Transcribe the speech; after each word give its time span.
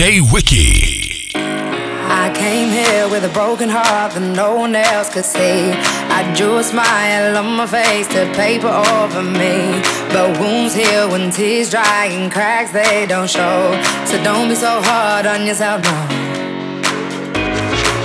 Wiki. 0.00 1.28
I 1.34 2.32
came 2.34 2.70
here 2.72 3.06
with 3.10 3.22
a 3.22 3.28
broken 3.34 3.68
heart 3.68 4.14
that 4.14 4.24
no 4.34 4.56
one 4.56 4.74
else 4.74 5.12
could 5.12 5.26
see. 5.26 5.76
I 6.08 6.24
drew 6.34 6.56
a 6.56 6.64
smile 6.64 7.36
on 7.36 7.44
my 7.60 7.66
face 7.66 8.08
to 8.16 8.24
paper 8.32 8.72
over 8.72 9.20
me. 9.20 9.76
But 10.08 10.40
wounds 10.40 10.72
heal 10.72 11.12
when 11.12 11.30
tears 11.30 11.68
dry 11.68 12.08
and 12.16 12.32
cracks 12.32 12.72
they 12.72 13.04
don't 13.04 13.28
show. 13.28 13.76
So 14.08 14.16
don't 14.24 14.48
be 14.48 14.54
so 14.54 14.80
hard 14.80 15.26
on 15.26 15.44
yourself 15.44 15.84
no. 15.84 15.92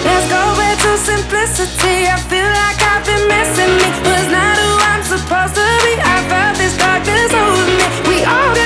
Let's 0.04 0.28
go 0.28 0.44
back 0.60 0.76
to 0.84 0.92
simplicity. 1.00 2.12
I 2.12 2.20
feel 2.28 2.52
like 2.60 2.76
I've 2.92 3.08
been 3.08 3.24
missing 3.24 3.72
me. 3.72 3.88
Was 4.04 4.28
not 4.28 4.60
who 4.60 4.72
I'm 4.92 5.04
supposed 5.08 5.56
to 5.56 5.68
be. 5.88 5.96
I 6.04 6.18
felt 6.28 6.60
this 6.60 6.76
darkness 6.76 7.32
over 7.32 7.66
me. 7.72 7.88
We 8.12 8.26
all. 8.28 8.65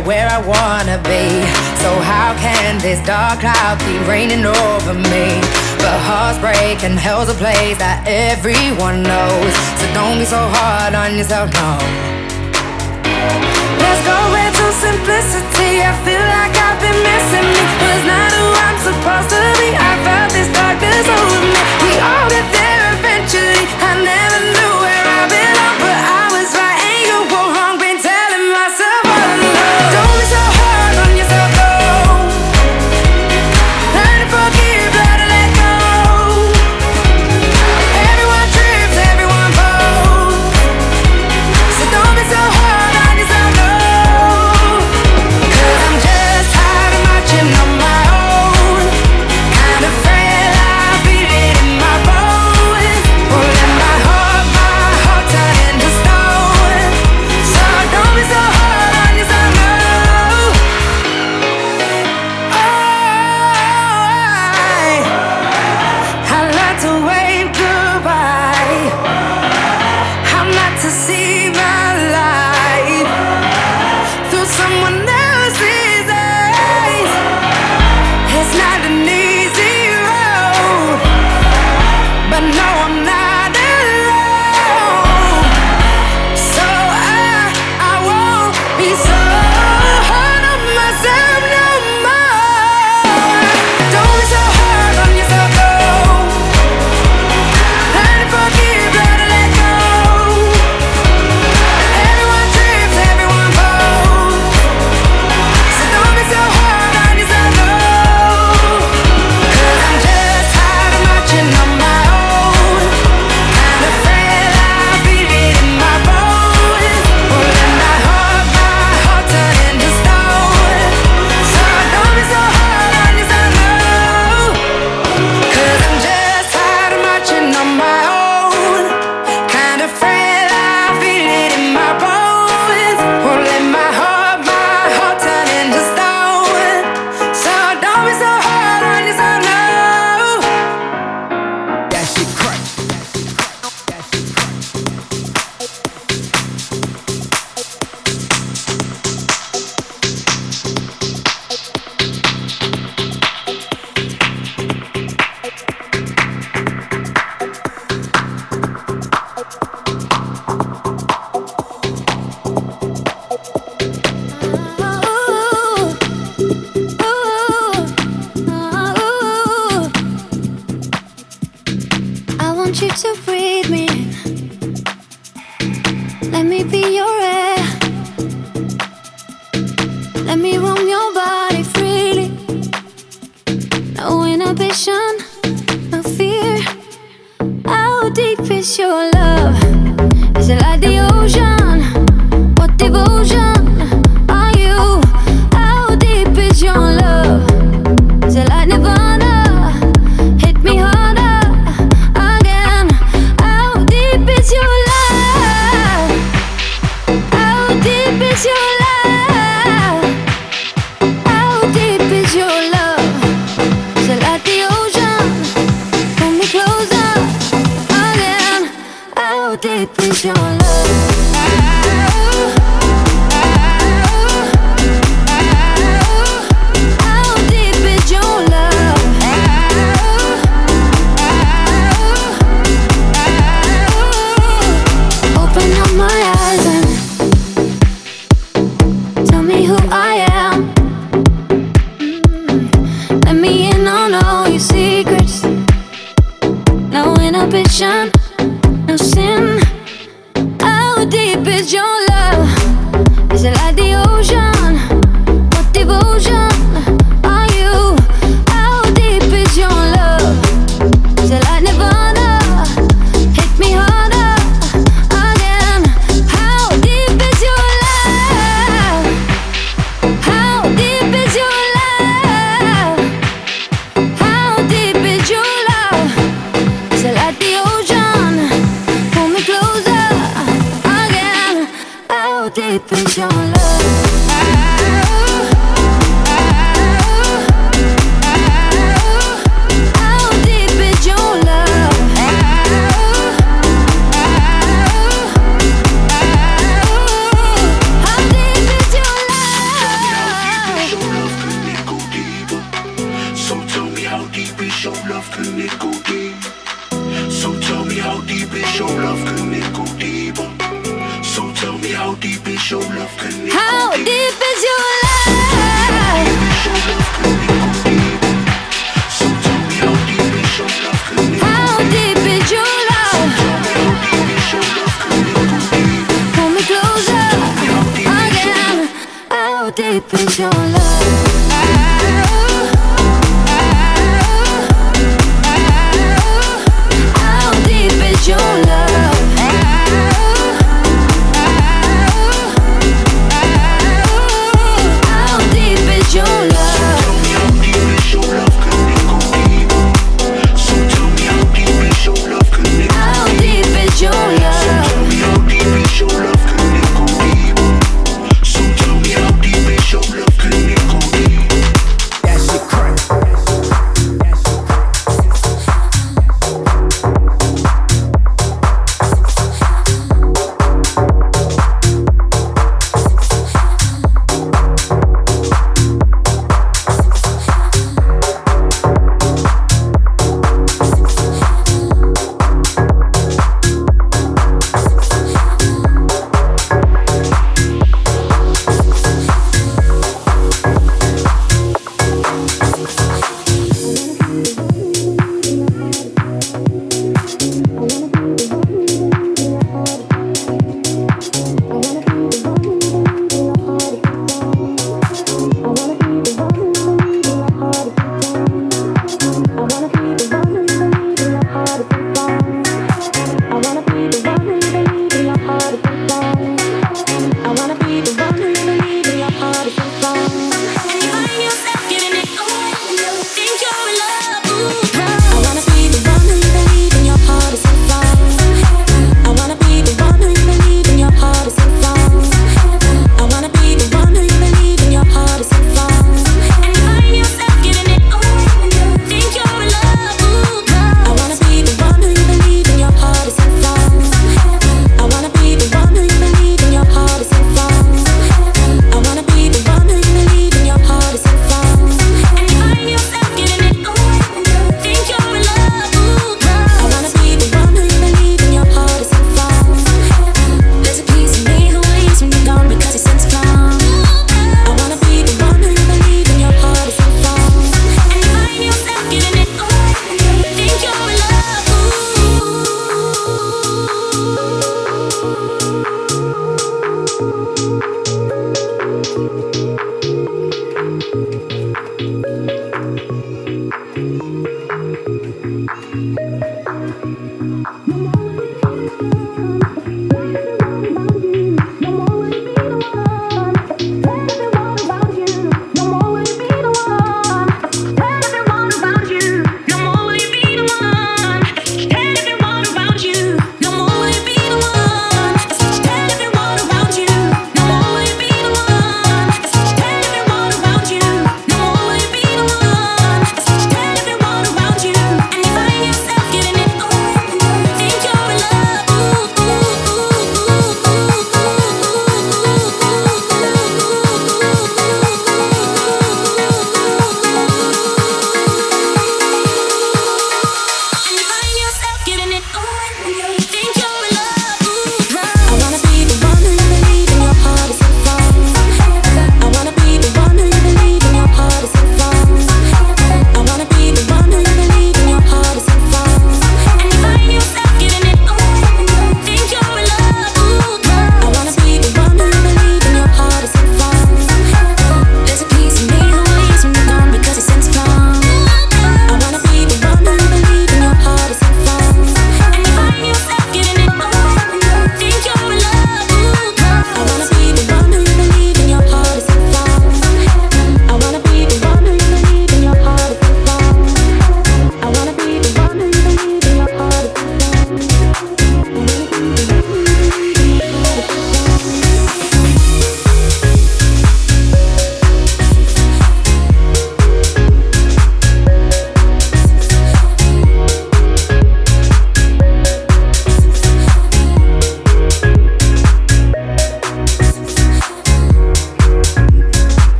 right 0.00 0.06
where 0.06 0.28
I 0.28 0.38
wanna 0.40 0.98
be. 1.04 1.44
So 1.80 1.90
how 2.00 2.34
can 2.38 2.78
this 2.78 3.04
dark 3.06 3.40
cloud 3.40 3.78
be 3.80 3.98
raining 4.08 4.44
over 4.44 4.94
me? 4.94 5.40
But 5.78 5.98
hearts 6.04 6.38
break 6.38 6.84
and 6.84 6.98
hell's 6.98 7.28
a 7.28 7.34
place 7.34 7.78
that 7.78 8.04
everyone 8.06 9.02
knows. 9.02 9.52
So 9.78 9.84
don't 9.92 10.18
be 10.18 10.24
so 10.24 10.40
hard 10.40 10.94
on 10.94 11.16
yourself, 11.16 11.52
no. 11.52 11.78
Let's 13.80 14.02
go 14.04 14.18
back 14.32 14.52
to 14.60 14.66
simplicity. 14.72 15.82
I 15.82 15.92
feel 16.04 16.20
like 16.20 16.54
I've 16.56 16.80
been 16.80 17.00
missing 17.00 17.46
me. 17.48 17.62
Was 17.84 18.04
not 18.04 18.28
who 18.32 18.46
I'm 18.64 18.78
supposed 18.80 19.30
to 19.34 19.40
be. 19.60 19.68
I 19.76 19.92
felt 20.04 20.30
this 20.32 20.48
darkness 20.52 21.06
over 21.08 21.40
me. 21.44 21.60
We 21.84 21.92
all 22.00 22.26
get 22.28 22.46
there 22.52 22.82
eventually. 22.96 23.64
I 23.80 23.90
never 24.04 24.40
knew. 24.54 24.69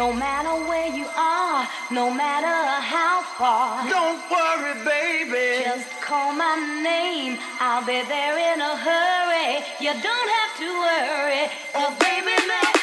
No 0.00 0.14
matter 0.14 0.56
where 0.66 0.88
you 0.88 1.04
are, 1.14 1.68
no 1.90 2.10
matter 2.10 2.56
how 2.80 3.20
far. 3.36 3.86
Don't 3.86 4.18
worry, 4.30 4.82
baby. 4.82 5.62
Just 5.62 5.90
call 6.00 6.32
my 6.32 6.56
name. 6.82 7.36
I'll 7.60 7.84
be 7.84 8.00
there 8.08 8.38
in 8.54 8.62
a 8.62 8.76
hurry. 8.80 9.60
You 9.78 9.92
don't 9.92 10.30
have 10.40 10.52
to 10.56 10.68
worry. 10.88 11.44
Cause 11.76 11.92
oh, 11.92 11.96
baby, 12.00 12.79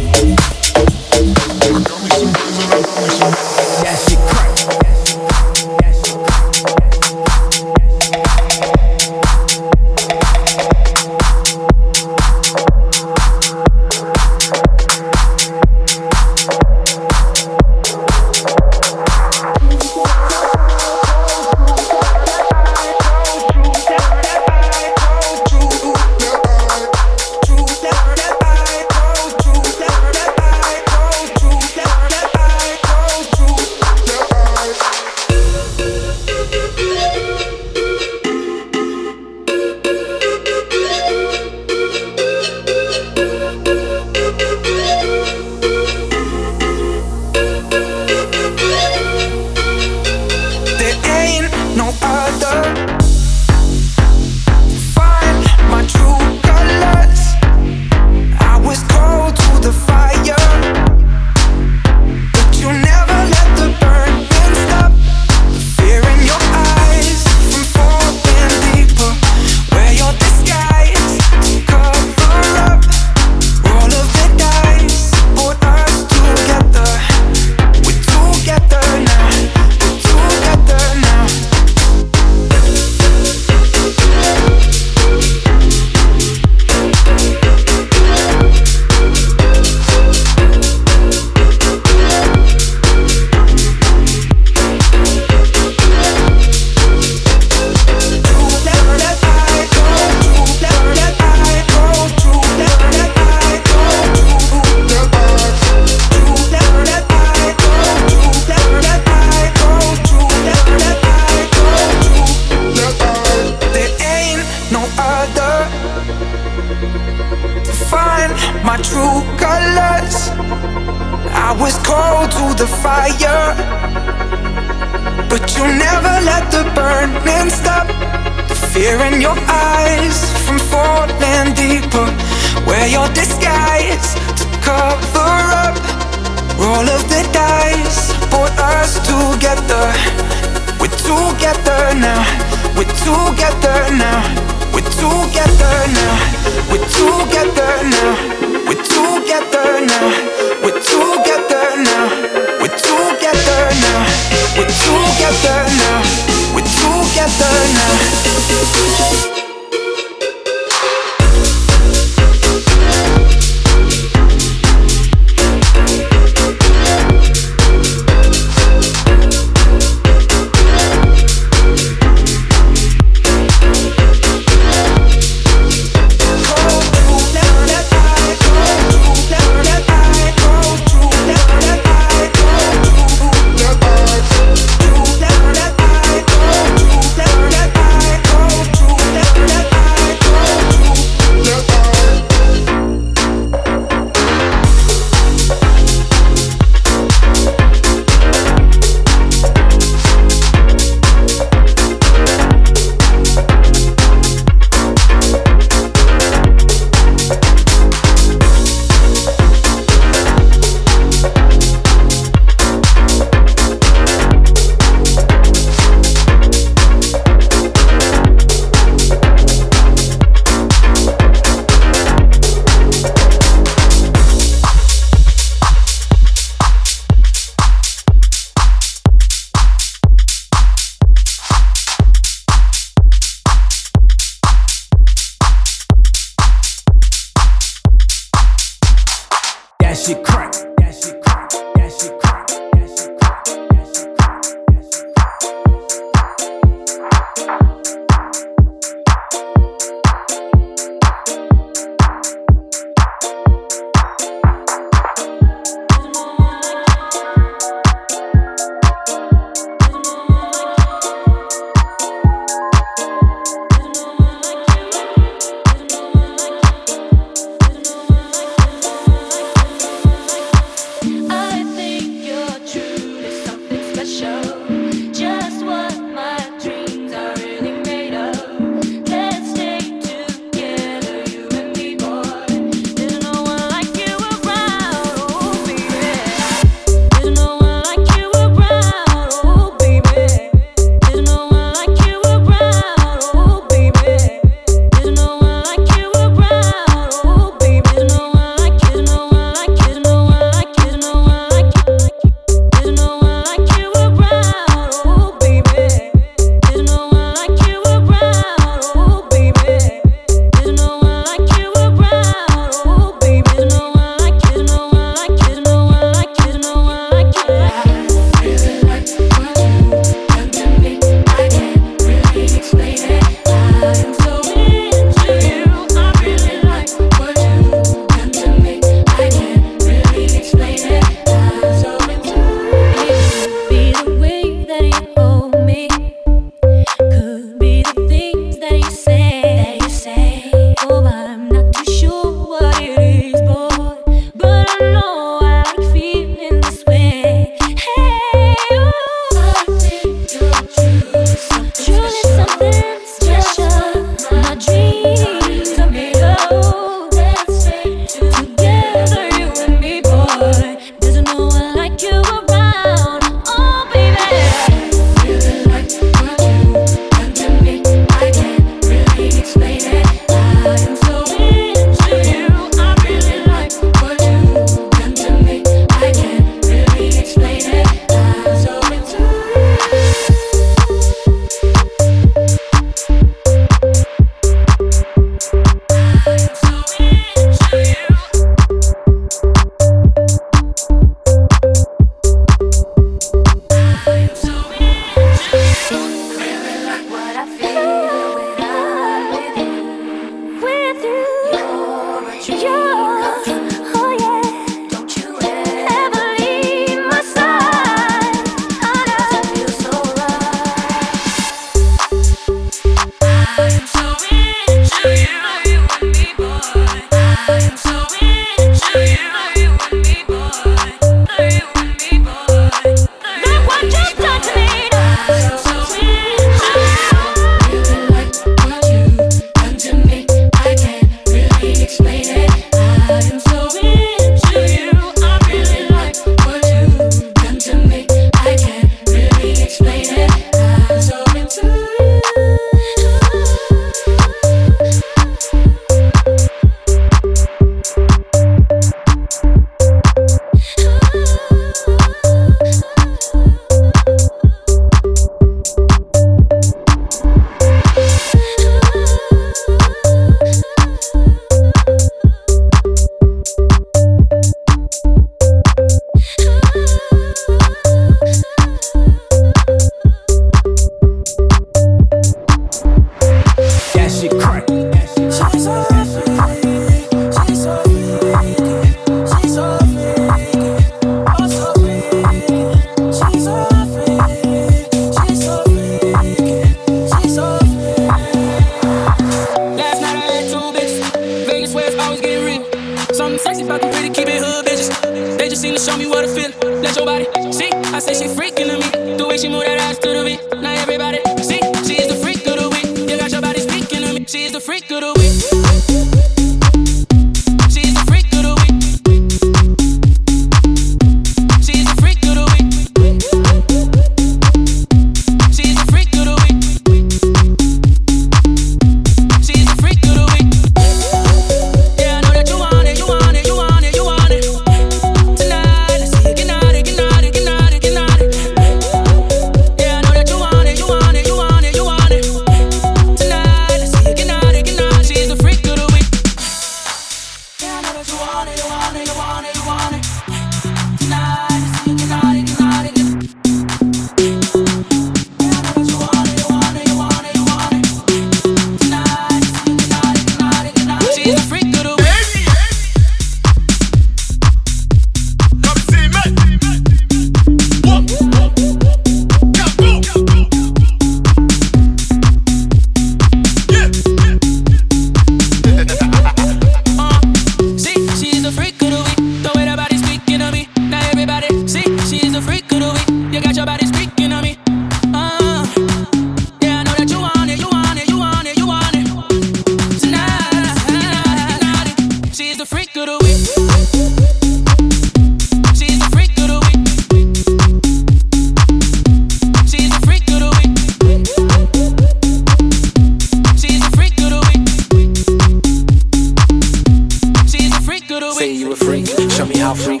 free. 598.76 599.04
Show 599.30 599.46
me 599.46 599.58
how 599.58 599.74
free. 599.74 600.00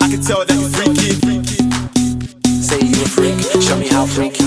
I 0.00 0.08
can 0.10 0.20
tell 0.22 0.44
that 0.44 0.56
you're 0.58 0.68
freaky. 0.70 1.12
Say 2.62 2.80
you're 2.80 3.06
freak. 3.06 3.62
Show 3.62 3.76
me 3.78 3.88
how 3.88 4.06
freak. 4.06 4.41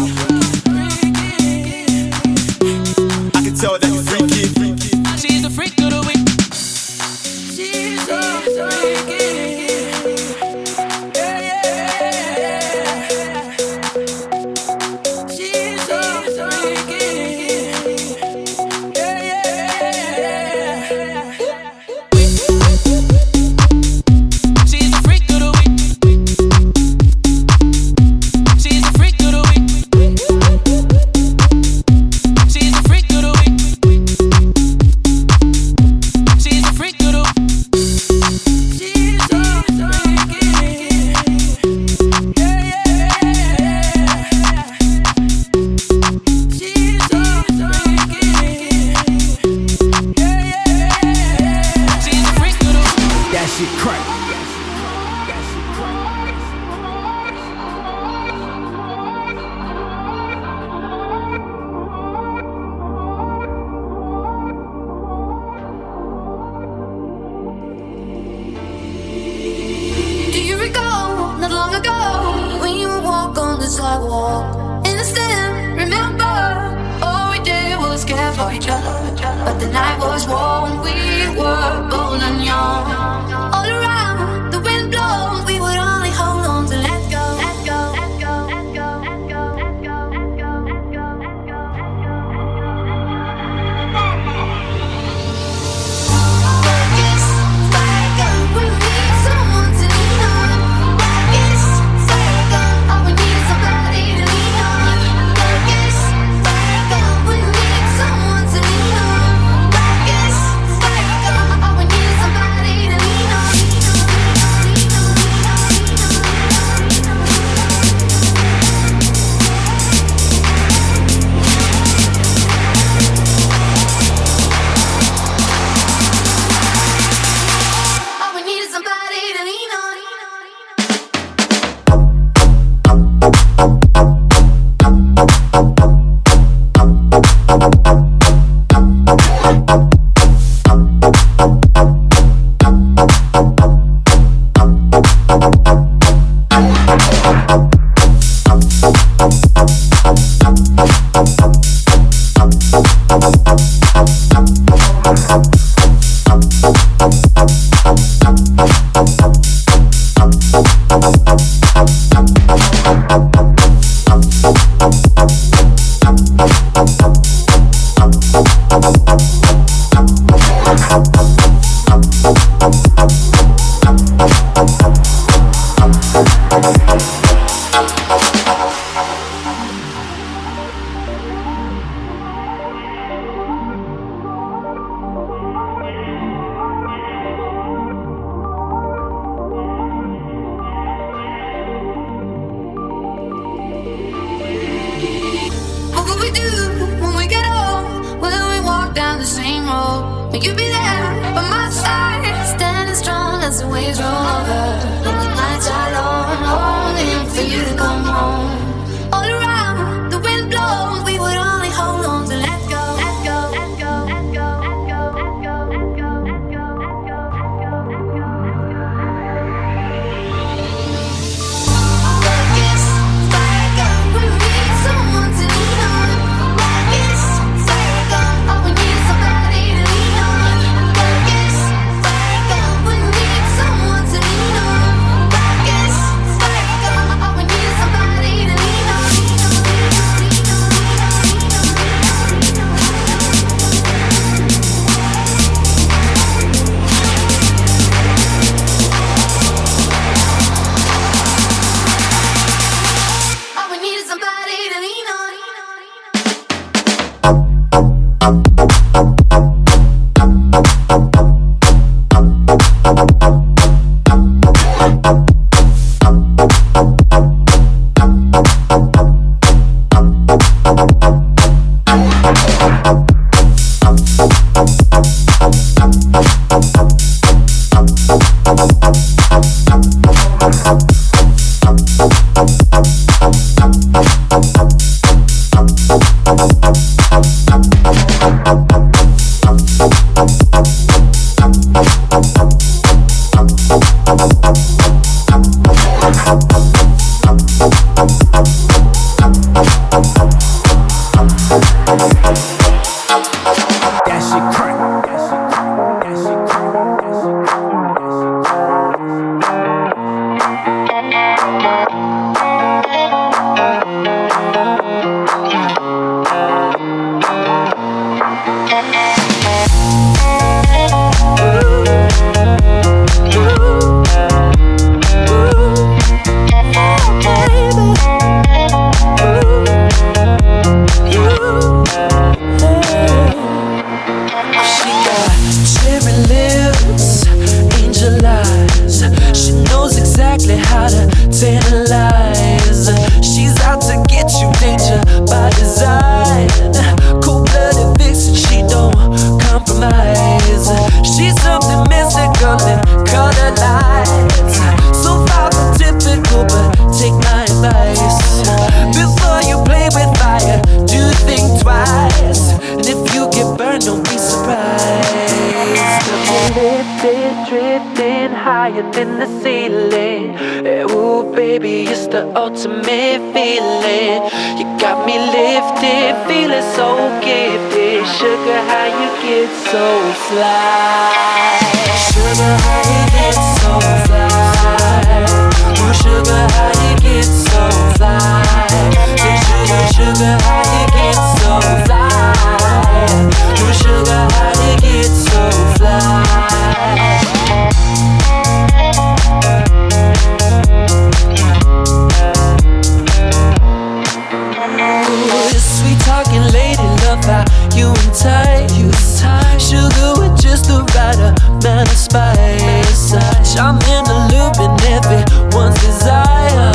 space. 412.05 413.13
I'm 413.57 413.77
in 413.95 414.03
the 414.05 414.19
loop 414.31 414.55
and 414.61 414.77
everyone's 414.97 415.79
desire. 415.81 416.71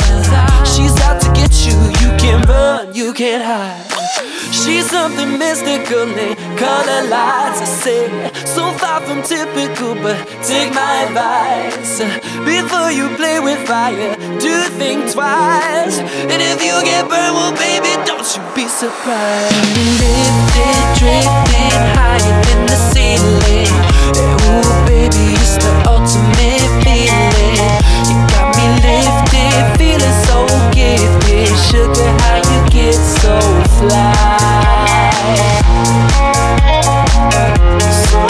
She's 0.65 0.95
out 1.07 1.21
to 1.23 1.29
get 1.33 1.53
you, 1.65 1.77
you 2.01 2.09
can 2.17 2.41
run, 2.43 2.93
you 2.93 3.13
can't 3.13 3.43
hide. 3.43 3.87
She's 4.51 4.89
something 4.89 5.39
mystical 5.39 6.09
in 6.25 6.35
color 6.57 7.01
lights. 7.07 7.61
I 7.61 7.69
say, 7.83 8.03
so 8.45 8.71
far 8.81 8.99
from 9.01 9.23
typical, 9.23 9.95
but 9.95 10.17
take 10.43 10.73
my 10.73 11.07
advice. 11.07 11.99
Before 12.43 12.91
you 12.91 13.07
play 13.15 13.39
with 13.39 13.59
fire, 13.65 14.15
do 14.39 14.53
think 14.79 15.11
twice. 15.11 15.97
And 16.31 16.39
if 16.51 16.59
you 16.67 16.75
get 16.83 17.07
burned, 17.07 17.35
well, 17.37 17.55
baby, 17.55 17.93
don't 18.05 18.27
you 18.35 18.43
be 18.53 18.67
surprised. 18.67 19.55
Lifted, 20.01 20.81
drifting 20.99 21.75
higher 21.95 22.35
than 22.45 22.61
the 22.67 22.77
ceiling. 22.91 24.70
with 30.91 31.27
me, 31.27 31.45
sugar. 31.69 32.09
How 32.19 32.35
you 32.37 32.69
get 32.69 32.95
so 32.95 33.39
fly? 33.77 34.41
So 38.01 38.27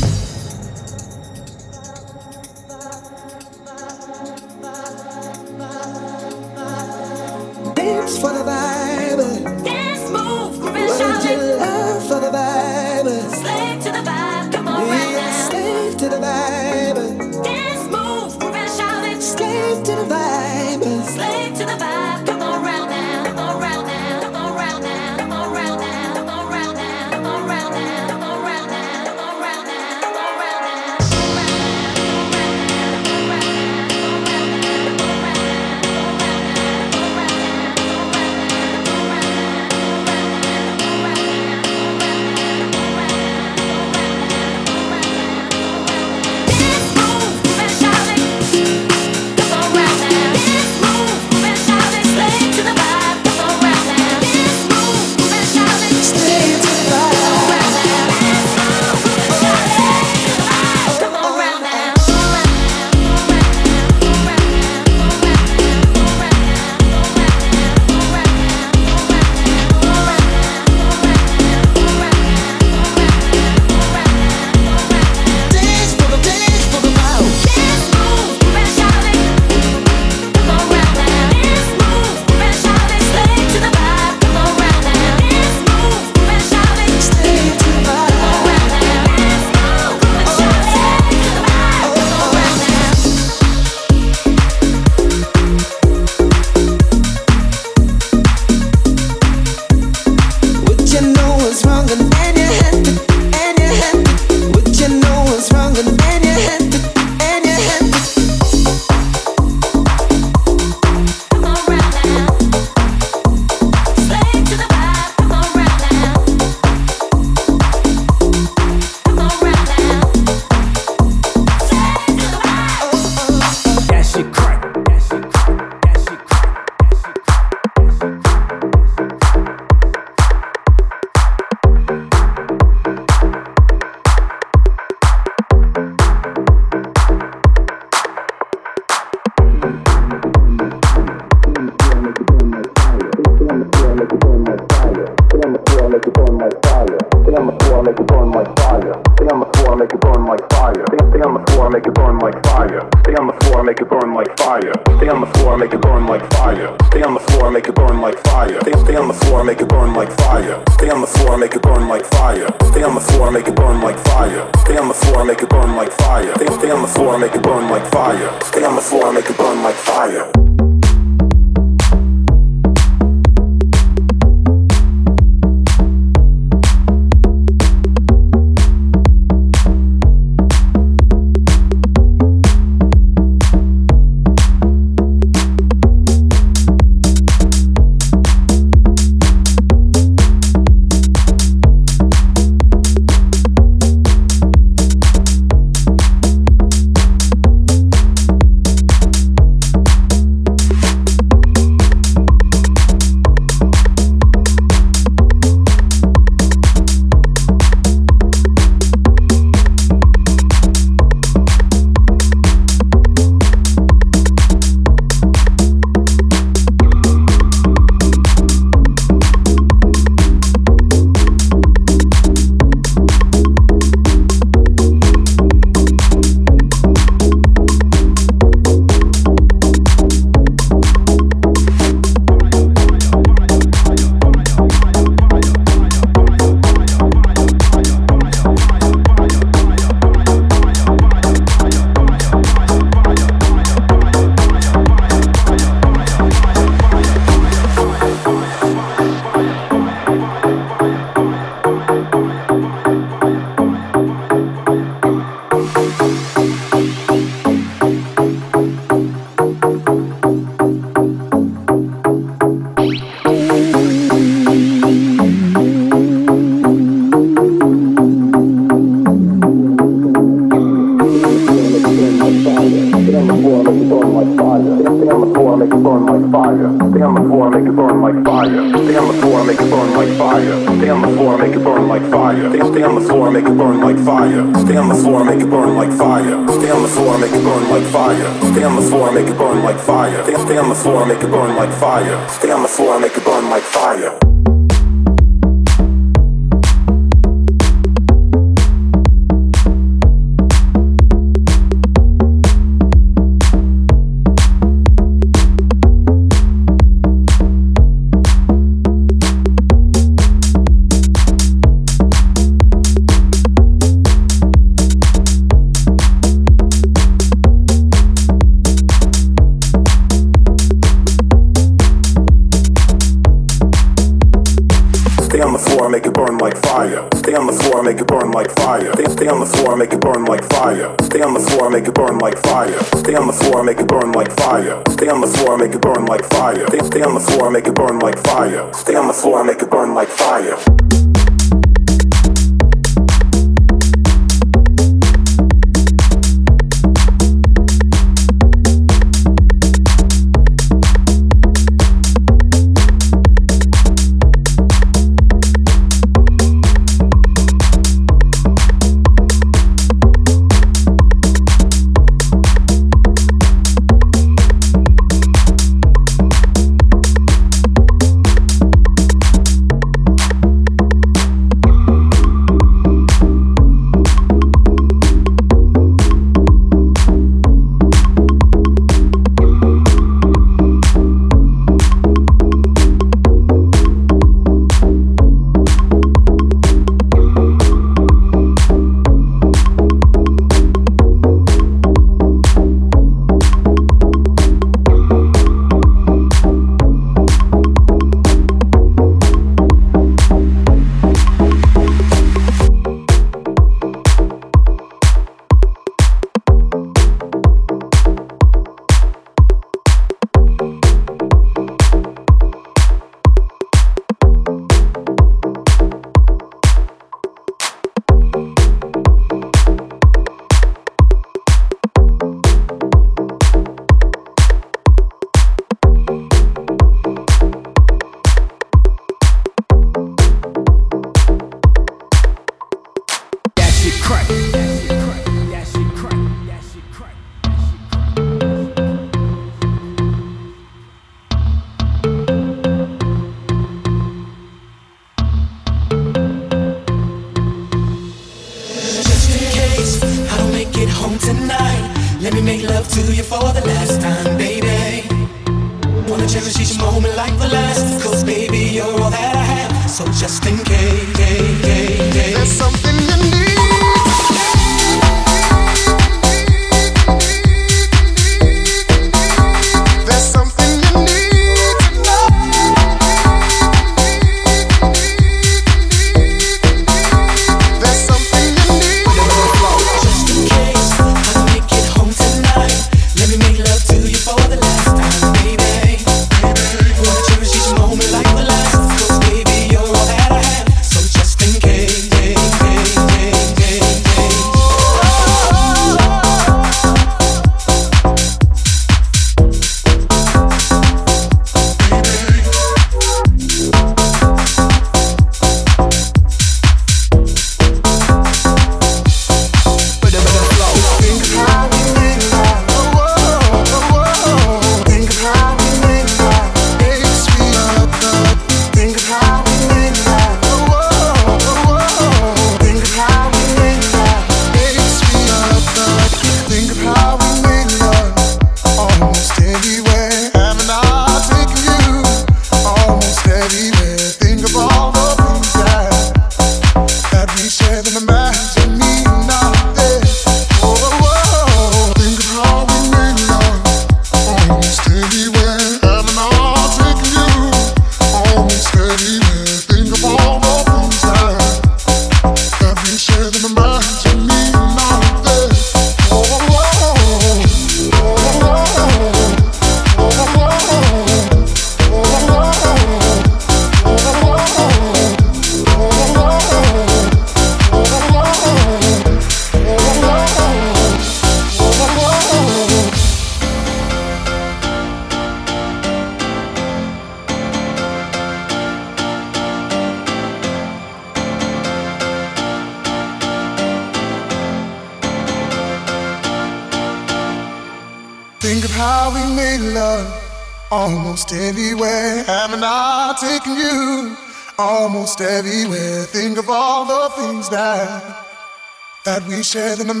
Shared 599.76 599.90
and 599.90 600.00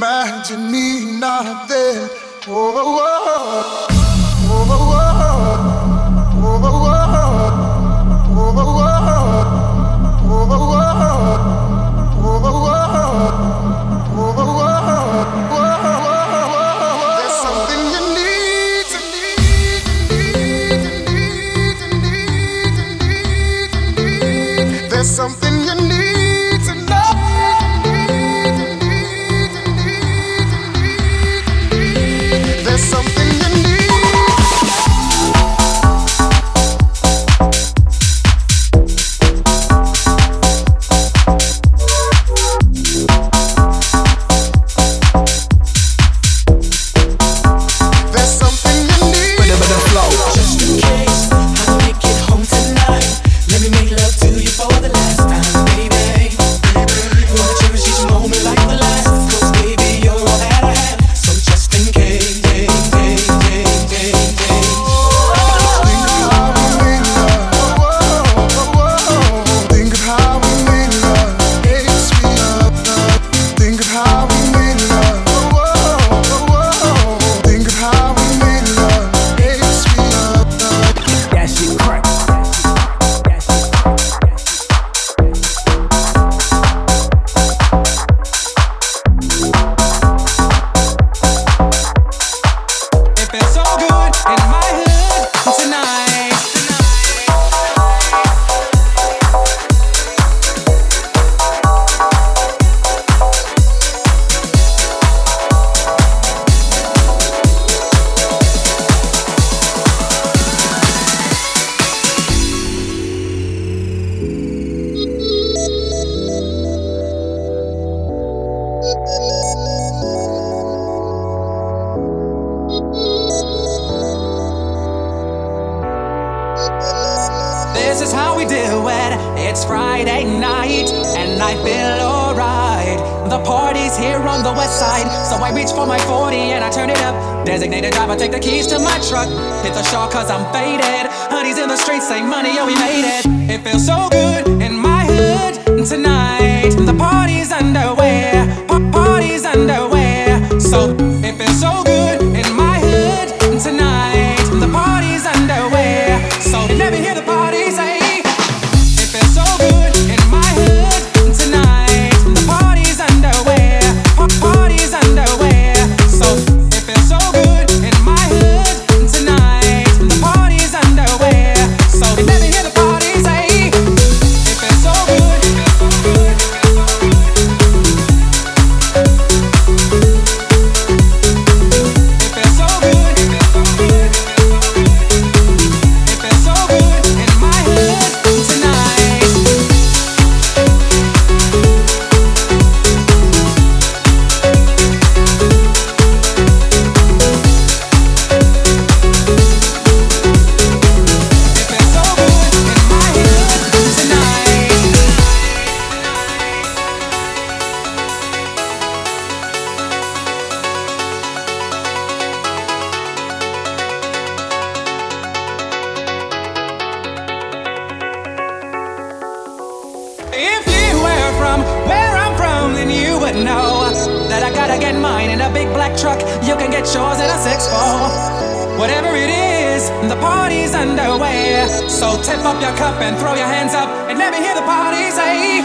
from, 221.46 221.60
where 221.86 222.14
I'm 222.24 222.34
from, 222.34 222.74
then 222.74 222.90
you 222.90 223.18
would 223.22 223.38
know 223.48 223.86
that 224.30 224.42
I 224.42 224.50
gotta 224.50 224.78
get 224.78 224.94
mine 224.98 225.30
in 225.30 225.40
a 225.40 225.50
big 225.58 225.68
black 225.78 225.94
truck. 225.96 226.18
You 226.48 226.54
can 226.60 226.70
get 226.70 226.84
yours 226.94 227.18
in 227.22 227.28
a 227.36 227.38
6-4. 227.38 228.78
Whatever 228.82 229.10
it 229.14 229.30
is, 229.30 229.82
the 230.10 230.18
party's 230.28 230.74
underway. 230.74 231.66
So 231.88 232.06
tip 232.28 232.42
up 232.50 232.58
your 232.60 232.74
cup 232.82 232.96
and 233.06 233.14
throw 233.20 233.34
your 233.34 233.50
hands 233.56 233.74
up 233.74 233.88
and 234.08 234.18
let 234.18 234.30
me 234.34 234.38
hear 234.44 234.56
the 234.60 234.66
party 234.74 235.02
say, 235.18 235.62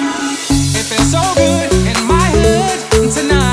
It 0.80 0.86
feels 0.90 1.10
so 1.18 1.24
good 1.42 1.70
in 1.90 1.98
my 2.06 2.28
hood 2.38 3.12
tonight. 3.18 3.51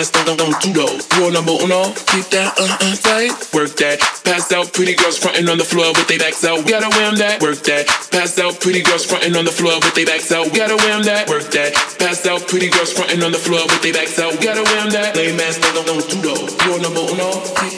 fast, 0.00 0.14
don't, 0.14 0.26
don't, 0.26 0.38
don't 0.38 0.62
do 0.62 0.72
those. 0.72 1.04
Rule 1.18 1.32
number 1.32 1.52
uno, 1.52 1.92
keep 2.08 2.24
that 2.32 2.56
uh-uh 2.56 2.96
tight, 3.04 3.32
work 3.52 3.76
that. 3.76 4.00
Pass 4.24 4.52
out, 4.52 4.72
pretty 4.72 4.94
girls 4.94 5.18
frontin' 5.18 5.48
on 5.48 5.58
the 5.58 5.64
floor 5.64 5.92
with 5.92 6.08
they 6.08 6.18
backs 6.18 6.44
out. 6.44 6.64
We 6.64 6.70
gotta 6.70 6.88
wham 6.88 7.16
that, 7.16 7.42
work 7.42 7.58
that. 7.68 7.86
Pass 8.10 8.38
out, 8.38 8.60
pretty 8.60 8.82
girls 8.82 9.04
frontin' 9.04 9.36
on 9.36 9.44
the 9.44 9.52
floor 9.52 9.76
with 9.80 9.94
they 9.94 10.04
backs 10.04 10.32
out. 10.32 10.46
We 10.50 10.58
gotta 10.58 10.76
wham 10.76 11.02
that, 11.04 11.28
work 11.28 11.50
that. 11.52 11.74
Pass 11.98 12.26
out, 12.26 12.46
pretty 12.48 12.70
girls 12.70 12.92
frontin' 12.92 13.22
on 13.22 13.32
the 13.32 13.38
floor 13.38 13.62
with 13.66 13.82
they 13.82 13.92
backs 13.92 14.18
out. 14.18 14.32
We 14.32 14.44
gotta 14.44 14.64
wham 14.64 14.90
that. 14.90 15.16
Lame 15.16 15.40
ass, 15.40 15.58
don't, 15.58 15.74
don't, 15.74 15.86
don't 15.86 16.08
do 16.08 16.18
those. 16.22 16.50
Rule 16.64 16.80
number 16.80 17.00
uno, 17.00 17.30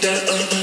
that 0.02 0.22
uh-uh 0.28 0.61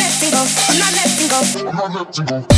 I'm 0.00 0.78
not 0.78 0.92
letting 0.92 1.28
go. 1.28 1.70
I'm 1.70 1.92
not 1.92 2.06
letting 2.06 2.26
go. 2.26 2.57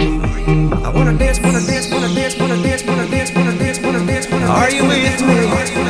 I 0.51 0.89
wanna 0.89 1.17
dance, 1.17 1.39
wanna 1.39 1.65
dance, 1.65 1.89
wanna 1.89 2.13
dance, 2.13 2.37
wanna 2.37 2.61
dance, 2.61 2.83
wanna 2.83 3.07
dance, 3.07 3.31
wanna 3.33 3.57
dance, 3.57 3.79
wanna 3.79 4.05
dance, 4.05 4.29
wanna 4.29 4.47
dance. 4.47 4.51
Are 4.51 4.69
you 4.69 4.85
with 4.85 5.21
me? 5.21 5.80